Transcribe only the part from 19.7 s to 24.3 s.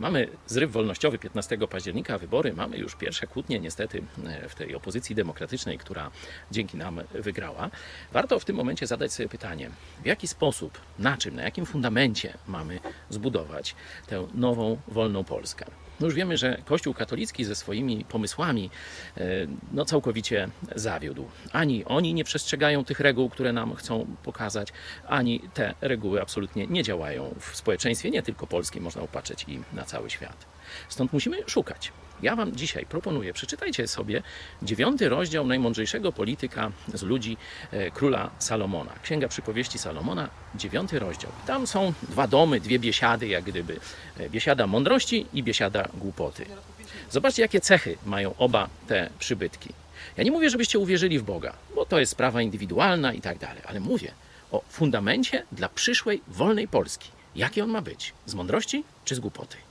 no, całkowicie zawiódł. Ani oni nie przestrzegają tych reguł, które nam chcą